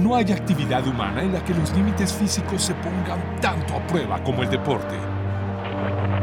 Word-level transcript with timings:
No 0.00 0.16
hay 0.16 0.32
actividad 0.32 0.86
humana 0.86 1.22
en 1.22 1.34
la 1.34 1.44
que 1.44 1.52
los 1.52 1.74
límites 1.74 2.14
físicos 2.14 2.62
se 2.62 2.74
pongan 2.74 3.20
tanto 3.42 3.74
a 3.76 3.80
prueba 3.80 4.18
como 4.24 4.42
el 4.42 4.48
deporte. 4.48 4.94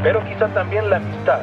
Pero 0.01 0.23
quizá 0.25 0.47
también 0.47 0.89
la 0.89 0.97
amistad, 0.97 1.41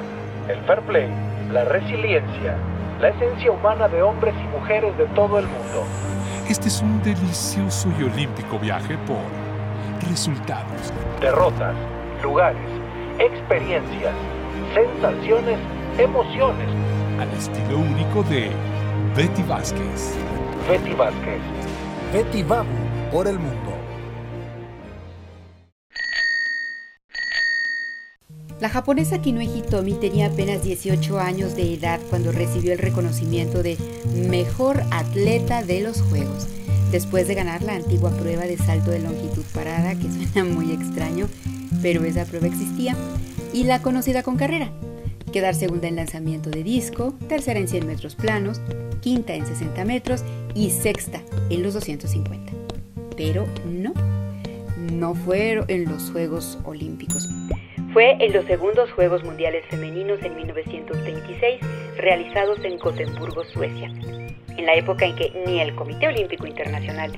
el 0.48 0.58
fair 0.62 0.80
play, 0.80 1.08
la 1.52 1.64
resiliencia, 1.64 2.56
la 3.00 3.10
esencia 3.10 3.52
humana 3.52 3.86
de 3.86 4.02
hombres 4.02 4.34
y 4.42 4.48
mujeres 4.48 4.98
de 4.98 5.04
todo 5.14 5.38
el 5.38 5.46
mundo. 5.46 5.86
Este 6.48 6.66
es 6.66 6.82
un 6.82 7.00
delicioso 7.04 7.88
y 8.00 8.02
olímpico 8.02 8.58
viaje 8.58 8.98
por 9.06 10.10
resultados, 10.10 10.92
derrotas, 11.20 11.76
lugares, 12.20 12.68
experiencias, 13.20 14.12
sensaciones, 14.74 15.58
emociones. 15.98 16.68
Al 17.20 17.30
estilo 17.30 17.78
único 17.78 18.24
de 18.24 18.50
Betty 19.14 19.42
Vázquez. 19.44 20.16
Betty 20.68 20.94
Vázquez. 20.94 21.40
Betty 22.14 22.44
Babu 22.44 22.68
por 23.10 23.26
el 23.26 23.40
mundo. 23.40 23.72
La 28.60 28.68
japonesa 28.68 29.20
Kinoe 29.20 29.42
Hitomi 29.42 29.94
tenía 29.94 30.28
apenas 30.28 30.62
18 30.62 31.18
años 31.18 31.56
de 31.56 31.74
edad 31.74 31.98
cuando 32.10 32.30
recibió 32.30 32.72
el 32.72 32.78
reconocimiento 32.78 33.64
de 33.64 33.76
Mejor 34.14 34.84
Atleta 34.92 35.64
de 35.64 35.80
los 35.80 36.02
Juegos, 36.02 36.46
después 36.92 37.26
de 37.26 37.34
ganar 37.34 37.64
la 37.64 37.74
antigua 37.74 38.12
prueba 38.12 38.44
de 38.44 38.58
salto 38.58 38.92
de 38.92 39.00
longitud 39.00 39.42
parada, 39.52 39.96
que 39.96 40.08
suena 40.32 40.44
muy 40.44 40.70
extraño, 40.70 41.26
pero 41.82 42.04
esa 42.04 42.26
prueba 42.26 42.46
existía, 42.46 42.96
y 43.52 43.64
la 43.64 43.82
conocida 43.82 44.22
con 44.22 44.36
carrera, 44.36 44.70
quedar 45.32 45.56
segunda 45.56 45.88
en 45.88 45.96
lanzamiento 45.96 46.48
de 46.48 46.62
disco, 46.62 47.14
tercera 47.28 47.58
en 47.58 47.66
100 47.66 47.88
metros 47.88 48.14
planos, 48.14 48.60
quinta 49.00 49.34
en 49.34 49.46
60 49.46 49.84
metros 49.84 50.22
y 50.54 50.70
sexta 50.70 51.20
en 51.50 51.62
los 51.62 51.74
250. 51.74 52.52
Pero 53.16 53.46
no, 53.66 53.92
no 54.92 55.14
fue 55.14 55.62
en 55.68 55.84
los 55.84 56.10
Juegos 56.10 56.58
Olímpicos. 56.64 57.28
Fue 57.92 58.16
en 58.18 58.32
los 58.32 58.44
segundos 58.46 58.90
Juegos 58.92 59.22
Mundiales 59.22 59.64
Femeninos 59.70 60.20
en 60.22 60.34
1926, 60.34 61.60
realizados 61.96 62.58
en 62.64 62.78
Gotemburgo, 62.78 63.44
Suecia. 63.44 63.88
En 64.56 64.66
la 64.66 64.74
época 64.74 65.06
en 65.06 65.14
que 65.16 65.32
ni 65.46 65.60
el 65.60 65.74
Comité 65.74 66.08
Olímpico 66.08 66.46
Internacional 66.46 67.12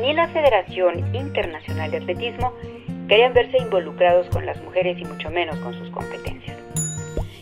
ni 0.00 0.12
la 0.12 0.28
Federación 0.28 1.14
Internacional 1.14 1.90
de 1.90 1.98
Atletismo 1.98 2.54
querían 3.08 3.34
verse 3.34 3.58
involucrados 3.58 4.26
con 4.28 4.46
las 4.46 4.62
mujeres 4.62 4.98
y 4.98 5.04
mucho 5.04 5.30
menos 5.30 5.58
con 5.58 5.74
sus 5.74 5.90
competencias. 5.90 6.56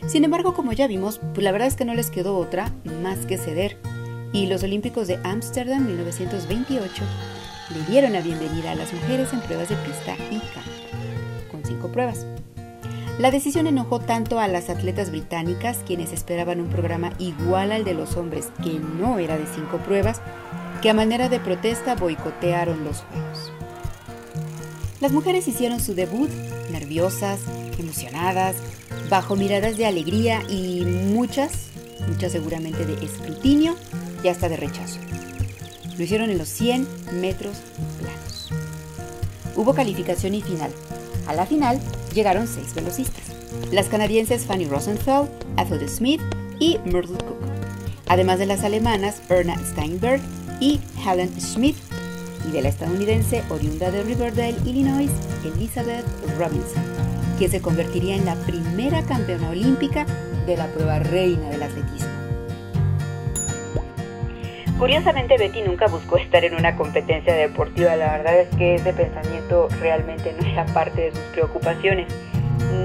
Sin 0.06 0.25
embargo, 0.25 0.55
como 0.55 0.73
ya 0.73 0.89
vimos, 0.89 1.21
pues 1.33 1.45
la 1.45 1.53
verdad 1.53 1.69
es 1.69 1.77
que 1.77 1.84
no 1.84 1.95
les 1.95 2.11
quedó 2.11 2.37
otra 2.37 2.73
más 3.03 3.27
que 3.27 3.39
ceder. 3.39 3.77
Y 4.33 4.47
los 4.47 4.62
Olímpicos 4.62 5.09
de 5.09 5.19
Ámsterdam 5.25 5.86
1928 5.86 7.05
le 7.75 7.84
dieron 7.84 8.12
la 8.12 8.20
bienvenida 8.20 8.72
a 8.72 8.75
las 8.75 8.92
mujeres 8.92 9.33
en 9.33 9.41
pruebas 9.41 9.69
de 9.69 9.77
pista 9.77 10.14
y 10.31 10.39
campo, 10.39 11.50
con 11.50 11.64
cinco 11.64 11.91
pruebas. 11.91 12.27
La 13.19 13.31
decisión 13.31 13.67
enojó 13.67 14.00
tanto 14.00 14.39
a 14.39 14.48
las 14.48 14.70
atletas 14.70 15.11
británicas, 15.11 15.78
quienes 15.87 16.12
esperaban 16.12 16.61
un 16.61 16.69
programa 16.69 17.12
igual 17.19 17.72
al 17.72 17.84
de 17.84 17.95
los 17.95 18.17
hombres, 18.17 18.48
que 18.62 18.78
no 18.78 19.19
era 19.19 19.37
de 19.37 19.47
cinco 19.47 19.78
pruebas, 19.78 20.20
que 20.81 20.91
a 20.91 20.94
manera 20.94 21.28
de 21.28 21.41
protesta 21.41 21.97
boicotearon 21.97 22.84
los 22.84 23.03
Juegos. 23.03 23.53
Las 25.00 25.12
mujeres 25.12 25.48
hicieron 25.48 25.81
su 25.81 25.94
debut 25.94 26.31
nerviosas, 26.70 27.41
emocionadas, 27.78 28.56
bajo 29.09 29.37
miradas 29.37 29.77
de 29.77 29.87
alegría 29.87 30.42
y 30.48 30.83
muchas, 30.84 31.53
muchas 32.09 32.33
seguramente 32.33 32.87
de 32.87 33.05
escrutinio 33.05 33.77
y 34.23 34.29
hasta 34.29 34.49
de 34.49 34.57
rechazo. 34.57 34.99
Lo 35.97 36.05
hicieron 36.05 36.31
en 36.31 36.39
los 36.39 36.49
100 36.49 36.87
metros 37.21 37.57
planos. 37.99 38.51
Hubo 39.57 39.75
calificación 39.75 40.35
y 40.35 40.43
final. 40.43 40.71
A 41.27 41.35
la 41.35 41.47
final 41.47 41.79
llegaron 42.15 42.47
seis 42.47 42.75
velocistas, 42.75 43.25
las 43.71 43.89
canadienses 43.89 44.44
Fanny 44.44 44.65
Rosenfeld, 44.67 45.28
Ethel 45.59 45.89
Smith 45.89 46.21
y 46.59 46.78
Myrtle 46.84 47.19
Cook, 47.19 47.39
además 48.09 48.39
de 48.39 48.47
las 48.47 48.65
alemanas 48.65 49.21
Erna 49.28 49.56
Steinberg 49.59 50.21
y 50.61 50.81
Helen 51.06 51.31
Schmidt, 51.41 51.77
y 52.49 52.53
de 52.53 52.62
la 52.62 52.69
estadounidense 52.69 53.43
oriunda 53.50 53.91
de 53.91 54.03
Riverdale, 54.03 54.56
Illinois, 54.65 55.11
Elizabeth 55.44 56.05
Robinson, 56.39 56.83
que 57.39 57.49
se 57.49 57.61
convertiría 57.61 58.17
en 58.17 58.25
la 58.25 58.34
primera 58.34 59.03
campeona 59.05 59.50
olímpica 59.50 60.06
de 60.47 60.56
la 60.56 60.67
prueba 60.73 60.99
reina 60.99 61.50
del 61.50 61.62
atletismo. 61.62 62.19
Curiosamente 64.81 65.37
Betty 65.37 65.61
nunca 65.61 65.89
buscó 65.89 66.17
estar 66.17 66.43
en 66.43 66.55
una 66.55 66.75
competencia 66.75 67.35
deportiva, 67.35 67.97
la 67.97 68.13
verdad 68.13 68.41
es 68.41 68.49
que 68.57 68.77
ese 68.77 68.95
pensamiento 68.95 69.69
realmente 69.79 70.35
no 70.41 70.47
era 70.47 70.65
parte 70.65 71.03
de 71.03 71.11
sus 71.11 71.21
preocupaciones 71.35 72.11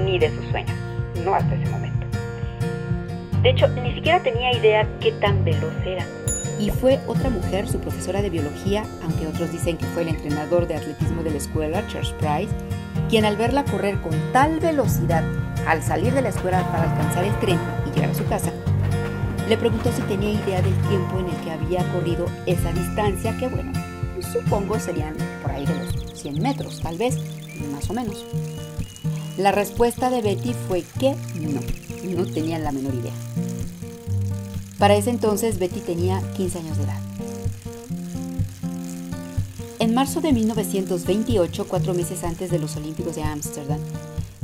ni 0.04 0.18
de 0.18 0.28
sus 0.28 0.44
sueños, 0.50 0.76
no 1.24 1.34
hasta 1.34 1.54
ese 1.54 1.70
momento. 1.70 2.06
De 3.40 3.48
hecho, 3.48 3.66
ni 3.68 3.94
siquiera 3.94 4.22
tenía 4.22 4.52
idea 4.52 4.86
qué 5.00 5.12
tan 5.12 5.42
veloz 5.42 5.72
era. 5.86 6.04
Y 6.60 6.68
fue 6.68 7.00
otra 7.06 7.30
mujer, 7.30 7.66
su 7.66 7.80
profesora 7.80 8.20
de 8.20 8.28
biología, 8.28 8.84
aunque 9.02 9.26
otros 9.26 9.50
dicen 9.50 9.78
que 9.78 9.86
fue 9.86 10.02
el 10.02 10.08
entrenador 10.08 10.66
de 10.66 10.76
atletismo 10.76 11.22
de 11.22 11.30
la 11.30 11.38
escuela, 11.38 11.82
Charles 11.88 12.12
Price, 12.18 12.54
quien 13.08 13.24
al 13.24 13.38
verla 13.38 13.64
correr 13.64 13.98
con 14.02 14.12
tal 14.34 14.60
velocidad 14.60 15.24
al 15.66 15.82
salir 15.82 16.12
de 16.12 16.20
la 16.20 16.28
escuela 16.28 16.62
para 16.70 16.92
alcanzar 16.92 17.24
el 17.24 17.34
tren 17.38 17.58
y 17.86 17.94
llegar 17.94 18.10
a 18.10 18.14
su 18.14 18.26
casa, 18.26 18.52
le 19.48 19.56
preguntó 19.56 19.92
si 19.92 20.02
tenía 20.02 20.32
idea 20.32 20.60
del 20.60 20.74
tiempo 20.88 21.18
en 21.20 21.26
el 21.26 21.36
que 21.42 21.50
había 21.50 21.92
corrido 21.92 22.26
esa 22.46 22.72
distancia, 22.72 23.36
que 23.38 23.48
bueno, 23.48 23.72
supongo 24.32 24.78
serían 24.80 25.14
por 25.42 25.52
ahí 25.52 25.64
de 25.64 25.74
los 25.74 26.20
100 26.20 26.42
metros, 26.42 26.80
tal 26.80 26.98
vez, 26.98 27.16
más 27.72 27.88
o 27.88 27.94
menos. 27.94 28.24
La 29.38 29.52
respuesta 29.52 30.10
de 30.10 30.22
Betty 30.22 30.54
fue 30.66 30.82
que 30.98 31.14
no, 31.40 31.60
no 32.16 32.26
tenían 32.26 32.64
la 32.64 32.72
menor 32.72 32.94
idea. 32.94 33.12
Para 34.78 34.96
ese 34.96 35.10
entonces 35.10 35.58
Betty 35.58 35.80
tenía 35.80 36.20
15 36.36 36.58
años 36.58 36.76
de 36.78 36.84
edad. 36.84 37.00
En 39.78 39.94
marzo 39.94 40.20
de 40.20 40.32
1928, 40.32 41.68
cuatro 41.68 41.94
meses 41.94 42.24
antes 42.24 42.50
de 42.50 42.58
los 42.58 42.76
Olímpicos 42.76 43.14
de 43.14 43.22
Ámsterdam, 43.22 43.78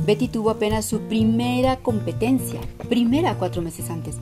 Betty 0.05 0.27
tuvo 0.27 0.51
apenas 0.51 0.85
su 0.85 1.01
primera 1.01 1.77
competencia, 1.77 2.61
primera 2.87 3.35
cuatro 3.37 3.61
meses 3.61 3.89
antes, 3.89 4.17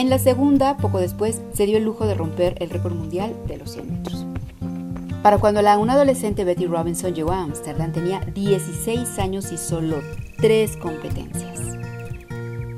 en 0.00 0.08
la 0.08 0.18
segunda, 0.18 0.78
poco 0.78 0.98
después, 0.98 1.42
se 1.52 1.66
dio 1.66 1.76
el 1.76 1.84
lujo 1.84 2.06
de 2.06 2.14
romper 2.14 2.54
el 2.60 2.70
récord 2.70 2.94
mundial 2.94 3.36
de 3.46 3.58
los 3.58 3.72
100 3.72 3.92
metros. 3.92 4.24
Para 5.22 5.36
cuando 5.36 5.60
la 5.60 5.76
una 5.76 5.92
adolescente 5.92 6.44
Betty 6.44 6.64
Robinson 6.64 7.14
llegó 7.14 7.32
a 7.32 7.42
Ámsterdam 7.42 7.92
tenía 7.92 8.20
16 8.20 9.18
años 9.18 9.52
y 9.52 9.58
solo 9.58 9.96
3 10.38 10.78
competencias. 10.78 11.60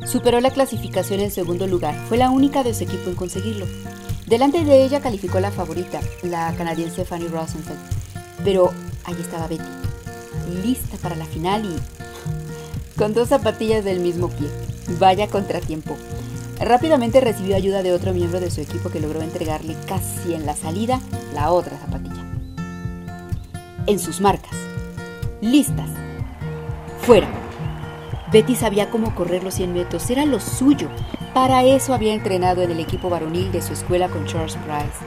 Superó 0.04 0.40
la 0.40 0.50
clasificación 0.50 1.20
en 1.20 1.30
segundo 1.30 1.68
lugar, 1.68 1.94
fue 2.08 2.18
la 2.18 2.28
única 2.28 2.64
de 2.64 2.74
su 2.74 2.82
equipo 2.82 3.08
en 3.08 3.14
conseguirlo. 3.14 3.66
Delante 4.26 4.64
de 4.64 4.82
ella 4.82 5.00
calificó 5.00 5.38
la 5.38 5.52
favorita, 5.52 6.00
la 6.24 6.52
canadiense 6.56 7.04
Fanny 7.04 7.28
Rosenfeld, 7.28 7.78
pero 8.42 8.72
ahí 9.04 9.16
estaba 9.20 9.46
Betty, 9.46 9.62
lista 10.64 10.96
para 10.96 11.14
la 11.14 11.26
final 11.26 11.64
y 11.66 12.98
con 12.98 13.14
dos 13.14 13.28
zapatillas 13.28 13.84
del 13.84 14.00
mismo 14.00 14.28
pie. 14.28 14.48
Vaya 14.98 15.28
contratiempo. 15.28 15.96
Rápidamente 16.62 17.20
recibió 17.20 17.56
ayuda 17.56 17.82
de 17.82 17.92
otro 17.92 18.14
miembro 18.14 18.38
de 18.38 18.50
su 18.50 18.60
equipo 18.60 18.88
que 18.88 19.00
logró 19.00 19.20
entregarle 19.20 19.76
casi 19.88 20.32
en 20.32 20.46
la 20.46 20.54
salida 20.54 21.00
la 21.34 21.50
otra 21.50 21.76
zapatilla. 21.76 22.24
En 23.86 23.98
sus 23.98 24.20
marcas. 24.20 24.52
Listas. 25.40 25.90
Fuera. 27.00 27.26
Betty 28.32 28.54
sabía 28.54 28.90
cómo 28.90 29.12
correr 29.16 29.42
los 29.42 29.54
100 29.54 29.72
metros, 29.72 30.08
era 30.08 30.24
lo 30.24 30.38
suyo. 30.38 30.88
Para 31.34 31.64
eso 31.64 31.94
había 31.94 32.14
entrenado 32.14 32.62
en 32.62 32.70
el 32.70 32.78
equipo 32.78 33.10
varonil 33.10 33.50
de 33.50 33.60
su 33.60 33.72
escuela 33.72 34.08
con 34.08 34.24
Charles 34.26 34.56
Price. 34.58 35.04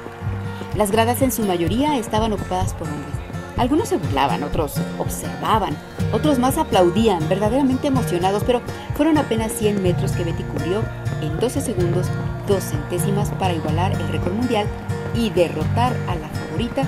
Las 0.75 0.91
gradas 0.91 1.21
en 1.21 1.31
su 1.31 1.44
mayoría 1.44 1.97
estaban 1.97 2.33
ocupadas 2.33 2.74
por 2.74 2.89
hombres. 2.89 3.15
Algunos 3.56 3.88
se 3.88 3.97
burlaban, 3.97 4.44
otros 4.44 4.74
observaban, 5.00 5.77
otros 6.12 6.40
más 6.40 6.57
aplaudían, 6.57 7.28
verdaderamente 7.28 7.88
emocionados, 7.88 8.44
pero 8.46 8.62
fueron 8.96 9.18
apenas 9.18 9.52
100 9.52 9.81
metros 9.81 10.12
que 10.12 10.24
Betty 10.24 10.44
cubrió 10.44 10.84
en 11.22 11.40
12 11.40 11.62
segundos, 11.62 12.07
dos 12.48 12.63
centésimas 12.63 13.30
para 13.31 13.54
igualar 13.54 13.92
el 13.94 14.07
récord 14.10 14.34
mundial 14.34 14.68
y 15.13 15.30
derrotar 15.30 15.94
a 16.07 16.16
la 16.16 16.28
favorita 16.30 16.84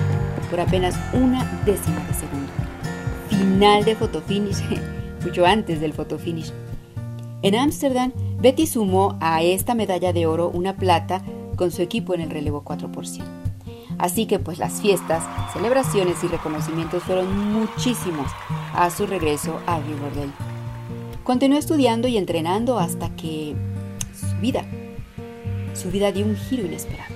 por 0.50 0.60
apenas 0.60 0.94
una 1.12 1.44
décima 1.64 2.00
de 2.06 2.14
segundo. 2.14 2.52
Final 3.28 3.84
de 3.84 3.96
fotofinish, 3.96 4.62
mucho 5.24 5.46
antes 5.46 5.80
del 5.80 5.92
fotofinish. 5.92 6.52
En 7.42 7.54
Ámsterdam, 7.54 8.12
Betty 8.40 8.66
sumó 8.66 9.16
a 9.20 9.42
esta 9.42 9.74
medalla 9.74 10.12
de 10.12 10.26
oro 10.26 10.48
una 10.48 10.76
plata 10.76 11.22
con 11.56 11.70
su 11.70 11.82
equipo 11.82 12.14
en 12.14 12.20
el 12.20 12.30
relevo 12.30 12.62
4 12.62 12.90
Así 13.98 14.26
que 14.26 14.38
pues 14.38 14.58
las 14.58 14.80
fiestas, 14.80 15.24
celebraciones 15.52 16.22
y 16.22 16.28
reconocimientos 16.28 17.02
fueron 17.02 17.52
muchísimos 17.52 18.30
a 18.74 18.90
su 18.90 19.06
regreso 19.06 19.60
a 19.66 19.80
Riverdale. 19.80 20.32
Continuó 21.24 21.58
estudiando 21.58 22.08
y 22.08 22.16
entrenando 22.16 22.78
hasta 22.78 23.10
que 23.16 23.54
su 24.14 24.40
vida, 24.40 24.64
su 25.74 25.90
vida 25.90 26.12
dio 26.12 26.26
un 26.26 26.36
giro 26.36 26.64
inesperado. 26.64 27.14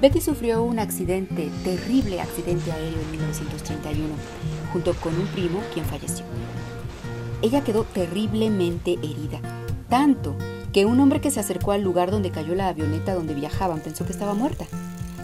Betty 0.00 0.20
sufrió 0.20 0.62
un 0.62 0.78
accidente, 0.78 1.50
terrible 1.64 2.20
accidente 2.20 2.70
aéreo 2.70 3.00
en 3.00 3.10
1931, 3.10 4.08
junto 4.72 4.94
con 4.94 5.14
un 5.14 5.26
primo 5.26 5.60
quien 5.74 5.84
falleció. 5.84 6.24
Ella 7.42 7.62
quedó 7.62 7.84
terriblemente 7.84 8.92
herida, 8.94 9.40
tanto 9.88 10.36
que 10.72 10.84
un 10.84 11.00
hombre 11.00 11.20
que 11.20 11.30
se 11.30 11.40
acercó 11.40 11.72
al 11.72 11.82
lugar 11.82 12.10
donde 12.10 12.30
cayó 12.30 12.54
la 12.54 12.68
avioneta 12.68 13.14
donde 13.14 13.34
viajaban 13.34 13.80
pensó 13.80 14.04
que 14.04 14.12
estaba 14.12 14.34
muerta, 14.34 14.66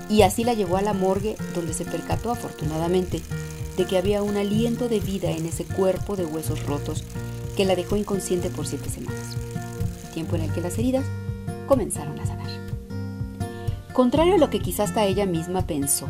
y 0.09 0.23
así 0.23 0.45
la 0.45 0.55
llevó 0.55 0.77
a 0.77 0.83
la 0.83 0.93
morgue 0.93 1.37
donde 1.55 1.73
se 1.73 1.85
percató 1.85 2.31
afortunadamente 2.31 3.21
de 3.77 3.85
que 3.87 3.99
había 3.99 4.23
un 4.23 4.37
aliento 4.37 4.89
de 4.89 5.01
vida 5.01 5.31
en 5.31 5.47
ese 5.47 5.65
cuerpo 5.65 6.17
de 6.17 6.27
huesos 6.27 6.65
rotos 6.67 7.05
que 7.57 7.65
la 7.65 7.77
dejó 7.77 7.97
inconsciente 7.97 8.51
por 8.51 8.67
siete 8.67 8.91
semanas, 8.91 9.37
tiempo 10.13 10.37
en 10.37 10.43
el 10.43 10.53
que 10.53 10.61
las 10.61 10.79
heridas 10.79 11.05
comenzaron 11.67 12.19
a 12.19 12.27
sanar. 12.27 12.45
Contrario 13.93 14.35
a 14.35 14.39
lo 14.39 14.51
que 14.51 14.61
quizás 14.61 14.91
hasta 14.91 15.05
ella 15.05 15.27
misma 15.27 15.67
pensó, 15.67 16.09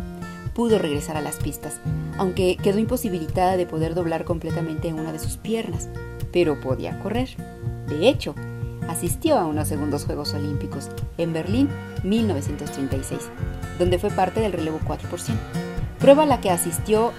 pudo 0.54 0.78
regresar 0.78 1.16
a 1.16 1.20
las 1.20 1.36
pistas, 1.36 1.80
aunque 2.16 2.56
quedó 2.56 2.78
imposibilitada 2.78 3.56
de 3.56 3.66
poder 3.66 3.94
doblar 3.94 4.24
completamente 4.24 4.92
una 4.92 5.12
de 5.12 5.18
sus 5.18 5.36
piernas, 5.36 5.88
pero 6.32 6.60
podía 6.60 6.98
correr. 7.00 7.28
De 7.88 8.08
hecho, 8.08 8.34
asistió 8.88 9.38
a 9.38 9.46
unos 9.46 9.68
segundos 9.68 10.04
Juegos 10.04 10.34
Olímpicos 10.34 10.88
en 11.18 11.32
Berlín 11.32 11.68
1936, 12.02 13.20
donde 13.78 13.98
fue 13.98 14.10
parte 14.10 14.40
del 14.40 14.52
relevo 14.52 14.80
4%, 14.86 14.98
prueba 15.98 16.24
a 16.24 16.26
la 16.26 16.40
que 16.40 16.50
asistió 16.50 17.12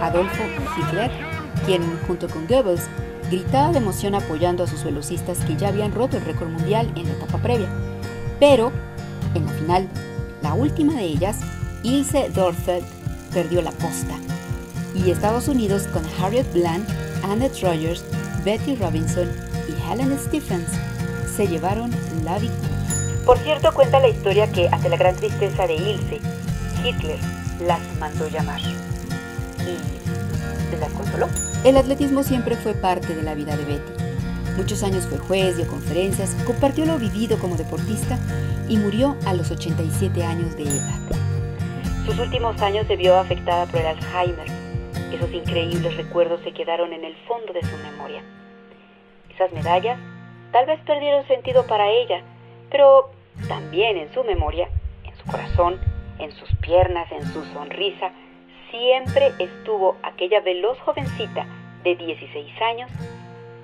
Adolfo 0.00 0.42
Hitler, 0.78 1.10
quien 1.66 1.82
junto 2.06 2.28
con 2.28 2.46
Goebbels 2.46 2.86
gritaba 3.30 3.70
de 3.70 3.78
emoción 3.78 4.14
apoyando 4.14 4.64
a 4.64 4.66
sus 4.66 4.82
velocistas 4.82 5.38
que 5.44 5.56
ya 5.56 5.68
habían 5.68 5.92
roto 5.92 6.16
el 6.16 6.24
récord 6.24 6.48
mundial 6.48 6.92
en 6.96 7.06
la 7.06 7.14
etapa 7.14 7.38
previa. 7.38 7.68
Pero, 8.40 8.72
en 9.34 9.46
la 9.46 9.52
final, 9.52 9.88
la 10.42 10.54
última 10.54 10.94
de 10.94 11.04
ellas, 11.04 11.38
Ilse 11.82 12.30
Dorfeld, 12.34 12.84
perdió 13.32 13.62
la 13.62 13.70
posta. 13.72 14.14
Y 14.94 15.10
Estados 15.10 15.46
Unidos 15.46 15.86
con 15.92 16.02
Harriet 16.18 16.52
Bland, 16.52 16.84
Annette 17.22 17.62
Rogers, 17.62 18.04
Betty 18.44 18.74
Robinson 18.76 19.28
y 19.68 19.92
Helen 19.92 20.18
Stephens 20.18 20.68
se 21.40 21.48
llevaron 21.48 21.90
la 22.22 22.38
victoria. 22.38 22.76
Por 23.24 23.38
cierto, 23.38 23.72
cuenta 23.72 23.98
la 23.98 24.08
historia 24.08 24.52
que, 24.52 24.68
ante 24.68 24.90
la 24.90 24.98
gran 24.98 25.16
tristeza 25.16 25.66
de 25.66 25.74
Ilse, 25.74 26.20
Hitler 26.84 27.16
las 27.66 27.80
mandó 27.98 28.28
llamar. 28.28 28.60
¿Y 28.60 30.76
las 30.76 30.92
consoló? 30.92 31.28
El 31.64 31.78
atletismo 31.78 32.24
siempre 32.24 32.56
fue 32.56 32.74
parte 32.74 33.14
de 33.14 33.22
la 33.22 33.34
vida 33.34 33.56
de 33.56 33.64
Betty. 33.64 33.90
Muchos 34.58 34.82
años 34.82 35.06
fue 35.06 35.16
juez, 35.16 35.56
dio 35.56 35.66
conferencias, 35.66 36.36
compartió 36.44 36.84
lo 36.84 36.98
vivido 36.98 37.38
como 37.38 37.56
deportista 37.56 38.18
y 38.68 38.76
murió 38.76 39.16
a 39.24 39.32
los 39.32 39.50
87 39.50 40.22
años 40.22 40.58
de 40.58 40.64
edad. 40.64 40.98
Sus 42.04 42.18
últimos 42.18 42.60
años 42.60 42.86
se 42.86 42.96
vio 42.96 43.16
afectada 43.16 43.64
por 43.64 43.80
el 43.80 43.86
Alzheimer. 43.86 44.46
Esos 45.10 45.32
increíbles 45.32 45.96
recuerdos 45.96 46.42
se 46.44 46.52
quedaron 46.52 46.92
en 46.92 47.02
el 47.02 47.16
fondo 47.26 47.54
de 47.54 47.62
su 47.62 47.74
memoria. 47.78 48.22
Esas 49.34 49.50
medallas 49.54 49.98
tal 50.52 50.66
vez 50.66 50.80
perdieron 50.80 51.26
sentido 51.26 51.66
para 51.66 51.88
ella, 51.88 52.22
pero 52.70 53.10
también 53.48 53.96
en 53.96 54.12
su 54.12 54.24
memoria, 54.24 54.68
en 55.04 55.16
su 55.16 55.24
corazón, 55.30 55.78
en 56.18 56.32
sus 56.32 56.48
piernas, 56.56 57.10
en 57.12 57.24
su 57.32 57.44
sonrisa, 57.52 58.12
siempre 58.70 59.32
estuvo 59.38 59.96
aquella 60.02 60.40
veloz 60.40 60.78
jovencita 60.80 61.46
de 61.82 61.96
16 61.96 62.62
años 62.62 62.90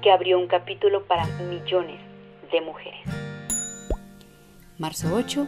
que 0.03 0.11
abrió 0.11 0.39
un 0.39 0.47
capítulo 0.47 1.05
para 1.05 1.27
millones 1.27 2.01
de 2.51 2.61
mujeres. 2.61 3.01
Marzo 4.79 5.15
8, 5.15 5.47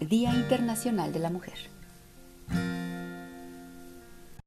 Día 0.00 0.30
Internacional 0.30 1.12
de 1.12 1.18
la 1.18 1.30
Mujer. 1.30 1.71